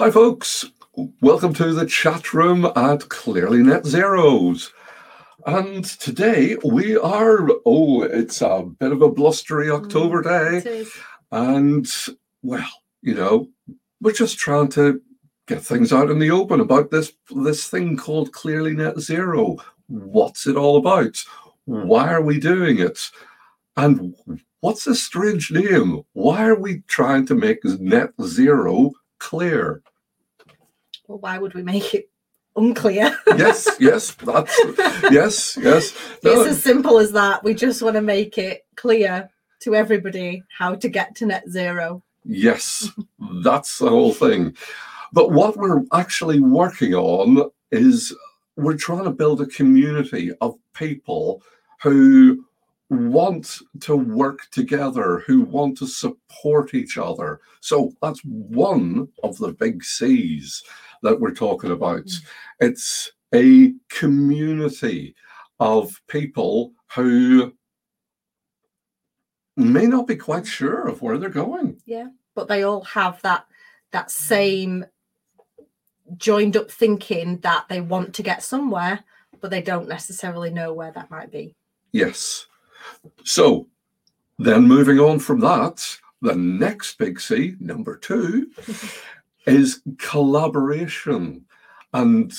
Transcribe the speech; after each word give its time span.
Hi, 0.00 0.10
folks. 0.10 0.64
Welcome 1.20 1.52
to 1.52 1.74
the 1.74 1.84
chat 1.84 2.32
room 2.32 2.64
at 2.74 3.10
Clearly 3.10 3.62
Net 3.62 3.84
Zeros. 3.84 4.72
And 5.44 5.84
today 5.84 6.56
we 6.64 6.96
are, 6.96 7.46
oh, 7.66 8.04
it's 8.04 8.40
a 8.40 8.62
bit 8.62 8.92
of 8.92 9.02
a 9.02 9.10
blustery 9.10 9.66
mm, 9.66 9.78
October 9.78 10.22
day. 10.22 10.86
And, 11.30 11.86
well, 12.40 12.66
you 13.02 13.12
know, 13.12 13.50
we're 14.00 14.14
just 14.14 14.38
trying 14.38 14.68
to 14.68 15.02
get 15.46 15.60
things 15.60 15.92
out 15.92 16.10
in 16.10 16.18
the 16.18 16.30
open 16.30 16.60
about 16.60 16.90
this 16.90 17.12
this 17.28 17.68
thing 17.68 17.98
called 17.98 18.32
Clearly 18.32 18.74
Net 18.74 18.98
Zero. 19.00 19.58
What's 19.88 20.46
it 20.46 20.56
all 20.56 20.78
about? 20.78 21.22
Why 21.66 22.10
are 22.10 22.22
we 22.22 22.40
doing 22.40 22.78
it? 22.78 23.10
And 23.76 24.14
what's 24.60 24.86
this 24.86 25.02
strange 25.02 25.50
name? 25.50 26.04
Why 26.14 26.46
are 26.46 26.58
we 26.58 26.84
trying 26.86 27.26
to 27.26 27.34
make 27.34 27.62
net 27.66 28.12
zero 28.22 28.92
clear? 29.20 29.82
Well, 31.06 31.18
why 31.18 31.38
would 31.38 31.54
we 31.54 31.62
make 31.62 31.94
it 31.94 32.10
unclear? 32.56 33.16
Yes, 33.36 33.68
yes, 33.78 34.14
that's 34.14 34.58
yes, 35.10 35.56
yes. 35.56 35.96
No, 36.24 36.32
it's 36.32 36.50
as 36.50 36.62
simple 36.62 36.98
as 36.98 37.12
that. 37.12 37.44
We 37.44 37.54
just 37.54 37.82
want 37.82 37.94
to 37.94 38.02
make 38.02 38.36
it 38.38 38.66
clear 38.74 39.30
to 39.60 39.74
everybody 39.74 40.42
how 40.58 40.74
to 40.74 40.88
get 40.88 41.14
to 41.16 41.26
net 41.26 41.48
zero. 41.48 42.02
Yes, 42.24 42.88
that's 43.42 43.78
the 43.78 43.88
whole 43.88 44.12
thing. 44.12 44.56
But 45.12 45.32
what 45.32 45.56
we're 45.56 45.82
actually 45.92 46.40
working 46.40 46.94
on 46.94 47.50
is 47.70 48.14
we're 48.56 48.76
trying 48.76 49.04
to 49.04 49.10
build 49.10 49.40
a 49.40 49.46
community 49.46 50.32
of 50.40 50.56
people 50.74 51.42
who 51.82 52.44
want 52.90 53.58
to 53.80 53.96
work 53.96 54.48
together, 54.50 55.22
who 55.26 55.42
want 55.42 55.78
to 55.78 55.86
support 55.86 56.74
each 56.74 56.98
other. 56.98 57.40
So 57.60 57.92
that's 58.02 58.20
one 58.24 59.08
of 59.22 59.38
the 59.38 59.52
big 59.52 59.84
C's 59.84 60.62
that 61.02 61.18
we're 61.18 61.32
talking 61.32 61.70
about. 61.70 62.04
Mm. 62.04 62.22
It's 62.60 63.12
a 63.32 63.72
community 63.88 65.14
of 65.60 66.00
people 66.08 66.72
who 66.94 67.52
may 69.56 69.86
not 69.86 70.06
be 70.06 70.16
quite 70.16 70.46
sure 70.46 70.88
of 70.88 71.00
where 71.00 71.16
they're 71.16 71.30
going. 71.30 71.80
Yeah. 71.86 72.08
But 72.34 72.48
they 72.48 72.64
all 72.64 72.84
have 72.84 73.22
that 73.22 73.46
that 73.92 74.10
same 74.10 74.84
joined 76.16 76.56
up 76.56 76.70
thinking 76.70 77.38
that 77.38 77.68
they 77.68 77.80
want 77.80 78.14
to 78.14 78.22
get 78.22 78.42
somewhere, 78.42 79.04
but 79.40 79.50
they 79.50 79.62
don't 79.62 79.88
necessarily 79.88 80.50
know 80.50 80.72
where 80.72 80.92
that 80.92 81.10
might 81.10 81.30
be. 81.30 81.54
Yes. 81.92 82.46
So 83.24 83.66
then 84.38 84.64
moving 84.66 84.98
on 84.98 85.18
from 85.18 85.40
that, 85.40 85.86
the 86.22 86.34
next 86.34 86.98
big 86.98 87.20
C, 87.20 87.56
number 87.60 87.96
two, 87.96 88.50
is 89.46 89.82
collaboration 89.98 91.44
and 91.92 92.32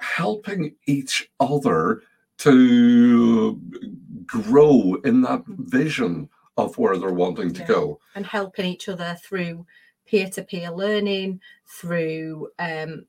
helping 0.00 0.74
each 0.86 1.30
other 1.40 2.02
to 2.38 3.60
grow 4.26 4.96
in 5.04 5.22
that 5.22 5.42
vision 5.46 6.28
of 6.56 6.76
where 6.78 6.96
they're 6.96 7.12
wanting 7.12 7.52
to 7.54 7.60
Yeah. 7.60 7.66
go. 7.66 8.00
and 8.14 8.26
helping 8.26 8.66
each 8.66 8.88
other 8.88 9.16
through 9.22 9.66
peer-to-peer 10.06 10.70
learning 10.70 11.40
through 11.66 12.48
um, 12.58 13.06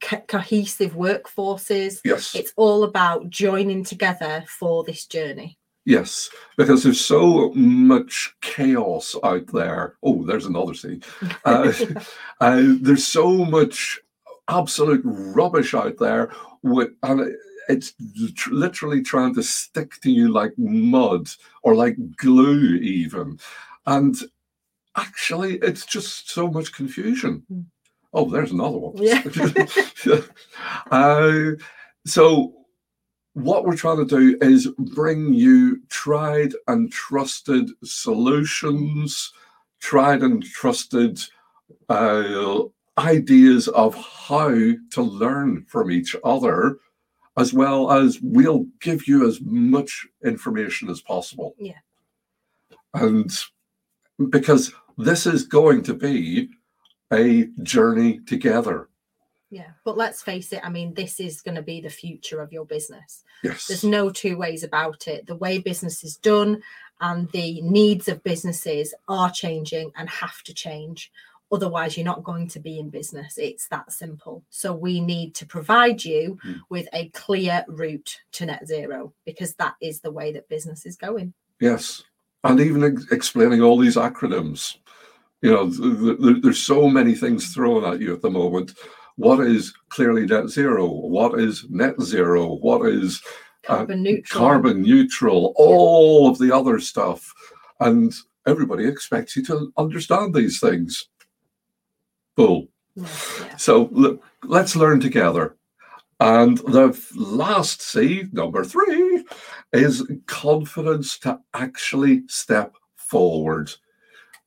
co- 0.00 0.24
cohesive 0.26 0.92
workforces 0.94 2.00
Yes. 2.04 2.34
it's 2.34 2.52
all 2.56 2.82
about 2.84 3.30
joining 3.30 3.84
together 3.84 4.44
for 4.48 4.82
this 4.84 5.06
journey 5.06 5.56
Yes, 5.84 6.28
because 6.56 6.82
there's 6.82 7.04
so 7.04 7.50
much 7.52 8.34
chaos 8.42 9.16
out 9.24 9.46
there. 9.48 9.96
Oh, 10.02 10.24
there's 10.24 10.46
another 10.46 10.74
C. 10.74 11.00
Uh, 11.44 11.72
uh, 12.40 12.62
there's 12.80 13.06
so 13.06 13.44
much 13.44 13.98
absolute 14.48 15.00
rubbish 15.04 15.74
out 15.74 15.96
there, 15.98 16.32
with, 16.62 16.90
and 17.02 17.34
it's 17.68 17.94
literally 18.50 19.02
trying 19.02 19.34
to 19.34 19.42
stick 19.42 20.00
to 20.02 20.10
you 20.10 20.30
like 20.30 20.52
mud 20.58 21.28
or 21.62 21.74
like 21.74 21.96
glue, 22.16 22.76
even. 22.76 23.38
And 23.86 24.16
actually, 24.96 25.56
it's 25.58 25.86
just 25.86 26.30
so 26.30 26.48
much 26.48 26.72
confusion. 26.72 27.44
Mm. 27.50 27.64
Oh, 28.12 28.28
there's 28.28 28.50
another 28.50 28.78
one. 28.78 28.96
Yeah. 28.96 29.22
uh, 30.90 31.52
so 32.04 32.54
what 33.42 33.64
we're 33.64 33.76
trying 33.76 33.96
to 33.98 34.04
do 34.04 34.38
is 34.40 34.68
bring 34.78 35.32
you 35.32 35.80
tried 35.88 36.52
and 36.68 36.92
trusted 36.92 37.70
solutions, 37.84 39.32
tried 39.80 40.22
and 40.22 40.44
trusted 40.44 41.20
uh, 41.88 42.62
ideas 42.98 43.68
of 43.68 43.94
how 43.94 44.50
to 44.50 45.02
learn 45.02 45.64
from 45.66 45.90
each 45.90 46.14
other, 46.24 46.78
as 47.36 47.52
well 47.52 47.90
as 47.90 48.20
we'll 48.22 48.66
give 48.80 49.08
you 49.08 49.26
as 49.26 49.40
much 49.40 50.06
information 50.24 50.90
as 50.90 51.00
possible. 51.00 51.54
Yeah. 51.58 51.78
And 52.94 53.30
because 54.28 54.72
this 54.98 55.26
is 55.26 55.44
going 55.44 55.82
to 55.84 55.94
be 55.94 56.50
a 57.12 57.48
journey 57.62 58.20
together. 58.20 58.89
Yeah 59.50 59.70
but 59.84 59.96
let's 59.96 60.22
face 60.22 60.52
it 60.52 60.60
i 60.64 60.68
mean 60.68 60.94
this 60.94 61.18
is 61.20 61.40
going 61.42 61.54
to 61.54 61.62
be 61.62 61.80
the 61.80 61.88
future 61.90 62.40
of 62.40 62.52
your 62.52 62.64
business 62.64 63.24
Yes. 63.42 63.66
there's 63.66 63.84
no 63.84 64.10
two 64.10 64.36
ways 64.36 64.62
about 64.64 65.08
it 65.08 65.26
the 65.26 65.36
way 65.36 65.58
business 65.58 66.04
is 66.04 66.16
done 66.16 66.62
and 67.00 67.30
the 67.32 67.60
needs 67.62 68.08
of 68.08 68.22
businesses 68.22 68.94
are 69.08 69.30
changing 69.30 69.90
and 69.96 70.08
have 70.08 70.42
to 70.44 70.54
change 70.54 71.10
otherwise 71.52 71.96
you're 71.96 72.04
not 72.04 72.22
going 72.22 72.46
to 72.46 72.60
be 72.60 72.78
in 72.78 72.90
business 72.90 73.38
it's 73.38 73.66
that 73.68 73.90
simple 73.92 74.44
so 74.50 74.72
we 74.72 75.00
need 75.00 75.34
to 75.34 75.46
provide 75.46 76.04
you 76.04 76.38
Mm. 76.46 76.60
with 76.68 76.86
a 76.92 77.08
clear 77.08 77.64
route 77.66 78.20
to 78.32 78.46
net 78.46 78.66
zero 78.68 79.12
because 79.24 79.54
that 79.54 79.74
is 79.80 80.00
the 80.00 80.12
way 80.12 80.32
that 80.32 80.48
business 80.48 80.86
is 80.86 80.96
going 80.96 81.32
Yes, 81.58 82.02
and 82.44 82.58
even 82.60 82.84
ex- 82.84 83.10
explaining 83.12 83.60
all 83.60 83.76
these 83.76 83.96
acronyms. 83.96 84.76
You 85.42 85.50
know, 85.50 85.68
th- 85.70 86.18
th- 86.18 86.42
there's 86.42 86.62
so 86.62 86.88
many 86.88 87.14
things 87.14 87.52
thrown 87.52 87.84
at 87.84 88.00
you 88.00 88.14
at 88.14 88.22
the 88.22 88.30
moment. 88.30 88.72
What 89.20 89.40
is 89.40 89.74
clearly 89.90 90.24
net 90.24 90.48
zero? 90.48 90.86
What 90.88 91.38
is 91.38 91.66
net 91.68 92.00
zero? 92.00 92.54
What 92.54 92.86
is 92.86 93.20
uh, 93.68 93.76
carbon 93.76 94.02
neutral 94.02 94.40
carbon 94.40 94.82
neutral? 94.82 95.52
All 95.56 96.30
of 96.30 96.38
the 96.38 96.50
other 96.56 96.80
stuff. 96.80 97.30
And 97.80 98.14
everybody 98.46 98.86
expects 98.86 99.36
you 99.36 99.44
to 99.44 99.74
understand 99.76 100.34
these 100.34 100.58
things. 100.58 101.08
Bull. 102.34 102.68
Yeah, 102.94 103.04
yeah. 103.40 103.56
So 103.58 103.90
look, 103.92 104.24
let's 104.44 104.74
learn 104.74 105.00
together. 105.00 105.54
And 106.18 106.56
the 106.56 106.98
last 107.14 107.82
C, 107.82 108.24
number 108.32 108.64
three, 108.64 109.22
is 109.74 110.10
confidence 110.28 111.18
to 111.18 111.38
actually 111.52 112.22
step 112.26 112.74
forward. 112.96 113.70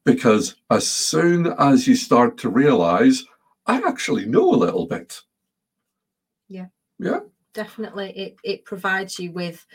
Because 0.03 0.55
as 0.71 0.87
soon 0.87 1.53
as 1.59 1.87
you 1.87 1.95
start 1.95 2.39
to 2.39 2.49
realize, 2.49 3.23
I 3.65 3.77
actually 3.87 4.25
know 4.25 4.53
a 4.53 4.55
little 4.55 4.85
bit. 4.87 5.21
Yeah. 6.47 6.67
Yeah. 6.99 7.21
Definitely 7.53 8.11
it, 8.17 8.35
it 8.43 8.65
provides 8.65 9.19
you 9.19 9.31
with 9.31 9.65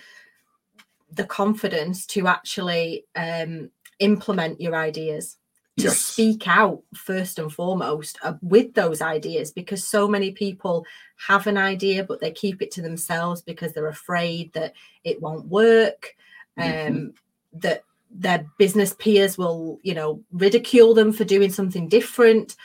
the 1.13 1.25
confidence 1.25 2.05
to 2.07 2.27
actually 2.27 3.05
um, 3.17 3.71
implement 4.01 4.61
your 4.61 4.75
ideas 4.77 5.37
to 5.79 5.85
Yes. 5.85 6.01
speak 6.01 6.49
out 6.49 6.83
first 6.93 7.39
and 7.39 7.53
foremost 7.53 8.19
uh, 8.25 8.35
with 8.43 8.75
those 8.75 9.01
ideas 9.01 9.53
because 9.53 9.87
so 9.87 10.09
many 10.09 10.33
people 10.33 10.85
have 11.29 11.47
an 11.47 11.57
idea 11.57 12.03
but 12.03 12.21
they 12.21 12.33
keep 12.33 12.61
it 12.61 12.73
to 12.73 12.83
themselves 12.83 13.43
because 13.43 13.73
they're 13.73 13.87
afraid 13.87 14.53
that 14.55 14.73
it 15.05 15.23
won't 15.23 15.47
work 15.47 16.17
um, 16.57 16.65
Mhm. 16.65 17.15
that 17.53 17.85
their 18.11 18.45
business 18.59 18.93
peers 18.95 19.39
will 19.39 19.79
you 19.85 19.95
know 19.95 20.21
ridicule 20.33 20.95
them 20.95 21.13
for 21.13 21.25
doing 21.25 21.51
something 21.51 21.89
different 21.89 22.57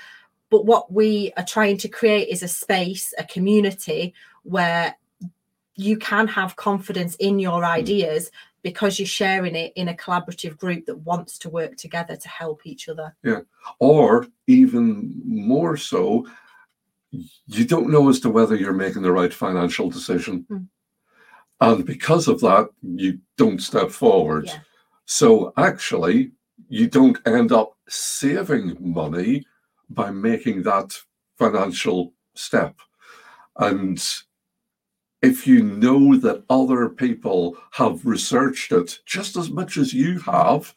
but 0.54 0.68
what 0.68 0.94
we 0.94 1.34
are 1.36 1.44
trying 1.44 1.80
to 1.80 1.88
create 1.88 2.28
is 2.30 2.44
a 2.44 2.48
space 2.48 3.12
a 3.18 3.24
community 3.24 4.14
where 4.44 4.96
you 5.74 5.98
can 5.98 6.28
have 6.28 6.56
confidence 6.56 7.16
in 7.16 7.40
your 7.40 7.66
ideas 7.66 8.30
because 8.62 9.00
you're 9.00 9.08
sharing 9.08 9.56
it 9.56 9.74
in 9.76 9.88
a 9.88 9.96
collaborative 9.96 10.56
group 10.60 10.86
that 10.86 11.00
wants 11.00 11.40
to 11.40 11.50
work 11.50 11.76
together 11.76 12.16
to 12.16 12.30
help 12.30 12.68
each 12.68 12.88
other. 12.88 13.16
Yeah. 13.24 13.40
Or 13.80 14.28
even 14.46 15.20
more 15.26 15.76
so, 15.76 16.28
you 17.10 17.66
don't 17.66 17.90
know 17.90 18.08
as 18.08 18.20
to 18.20 18.30
whether 18.30 18.56
you're 18.56 18.74
making 18.74 19.02
the 19.02 19.12
right 19.12 19.34
financial 19.34 19.90
decision. 19.90 20.46
Mm. 20.52 20.68
And 21.62 21.84
because 21.84 22.28
of 22.28 22.40
that, 22.42 22.68
you 22.84 23.18
don't 23.38 23.60
step 23.60 23.90
forward. 23.90 24.46
Yeah. 24.46 24.60
So 25.06 25.52
actually, 25.58 26.30
you 26.70 26.86
don't 26.86 27.18
end 27.26 27.52
up 27.52 27.76
saving 27.88 28.78
money 28.80 29.48
by 29.90 30.12
making 30.12 30.64
that 30.64 30.98
financial 31.38 32.14
step. 32.36 32.76
And 33.58 34.04
if 35.22 35.48
you 35.48 35.64
know 35.64 36.18
that 36.18 36.44
other 36.50 36.90
people 36.90 37.56
have 37.72 38.06
researched 38.06 38.72
it 38.72 39.00
just 39.06 39.38
as 39.38 39.50
much 39.50 39.78
as 39.78 39.94
you 39.94 40.20
have, 40.20 40.74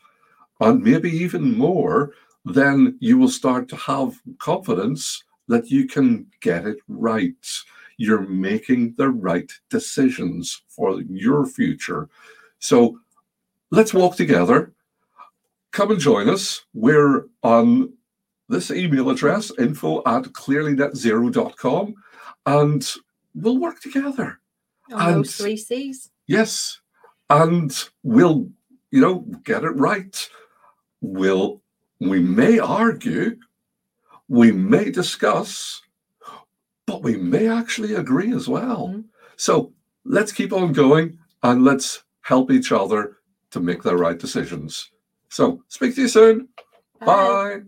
and 0.60 0.82
maybe 0.82 1.10
even 1.10 1.56
more, 1.56 2.12
then 2.44 2.96
you 3.00 3.18
will 3.18 3.28
start 3.28 3.68
to 3.68 3.76
have 3.76 4.20
confidence 4.38 5.22
that 5.48 5.70
you 5.70 5.86
can 5.86 6.26
get 6.40 6.66
it 6.66 6.78
right. 6.88 7.34
You're 7.98 8.26
making 8.26 8.94
the 8.96 9.08
right 9.08 9.50
decisions 9.68 10.62
for 10.68 11.00
your 11.02 11.46
future. 11.46 12.08
So 12.58 13.00
let's 13.70 13.94
walk 13.94 14.16
together. 14.16 14.72
Come 15.72 15.90
and 15.90 16.00
join 16.00 16.28
us. 16.28 16.62
We're 16.72 17.26
on 17.42 17.92
this 18.48 18.70
email 18.70 19.10
address, 19.10 19.50
info 19.58 19.98
at 20.06 20.24
clearlynetzero.com, 20.24 21.94
and 22.46 22.94
we'll 23.34 23.58
work 23.58 23.80
together. 23.80 24.40
On 24.92 25.08
And- 25.08 25.16
those 25.24 25.36
three 25.36 25.56
C's. 25.56 26.10
Yes. 26.26 26.80
And 27.28 27.72
we'll, 28.04 28.50
you 28.90 29.00
know, 29.00 29.26
get 29.44 29.64
it 29.64 29.70
right. 29.70 30.30
We'll, 31.00 31.60
we 32.00 32.20
may 32.20 32.58
argue, 32.60 33.36
we 34.28 34.52
may 34.52 34.90
discuss, 34.90 35.82
but 36.86 37.02
we 37.02 37.16
may 37.16 37.48
actually 37.48 37.94
agree 37.94 38.32
as 38.32 38.48
well. 38.48 38.88
Mhm. 38.88 39.04
So 39.36 39.72
let's 40.04 40.30
keep 40.32 40.52
on 40.52 40.72
going 40.72 41.18
and 41.42 41.64
let's 41.64 42.04
help 42.22 42.50
each 42.52 42.70
other 42.72 43.18
to 43.50 43.60
make 43.60 43.82
the 43.82 43.96
right 43.96 44.18
decisions. 44.18 44.90
So 45.28 45.62
speak 45.68 45.94
to 45.96 46.02
you 46.02 46.08
soon. 46.08 46.48
Bye. 47.00 47.62